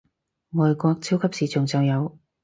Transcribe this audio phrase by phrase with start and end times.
[0.53, 2.17] 外國超級市場就有